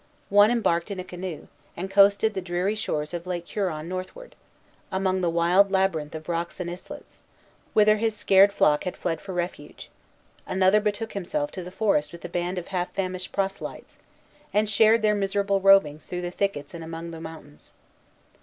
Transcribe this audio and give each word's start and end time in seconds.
One 0.29 0.49
embarked 0.49 0.89
in 0.89 0.99
a 0.99 1.03
canoe, 1.03 1.45
and 1.77 1.87
coasted 1.87 2.33
the 2.33 2.41
dreary 2.41 2.73
shores 2.73 3.13
of 3.13 3.27
Lake 3.27 3.47
Huron 3.49 3.87
northward, 3.87 4.35
among 4.91 5.21
the 5.21 5.29
wild 5.29 5.69
labyrinth 5.71 6.15
of 6.15 6.27
rocks 6.27 6.59
and 6.59 6.71
islets, 6.71 7.21
whither 7.73 7.97
his 7.97 8.15
scared 8.15 8.51
flock 8.51 8.83
had 8.85 8.97
fled 8.97 9.21
for 9.21 9.31
refuge; 9.33 9.91
another 10.47 10.79
betook 10.81 11.13
himself 11.13 11.51
to 11.51 11.61
the 11.61 11.69
forest 11.69 12.11
with 12.11 12.25
a 12.25 12.29
band 12.29 12.57
of 12.57 12.69
half 12.69 12.91
famished 12.95 13.31
proselytes, 13.31 13.99
and 14.51 14.67
shared 14.71 15.03
their 15.03 15.13
miserable 15.13 15.61
rovings 15.61 16.07
through 16.07 16.21
the 16.21 16.31
thickets 16.31 16.73
and 16.73 16.83
among 16.83 17.11
the 17.11 17.21
mountains. 17.21 17.73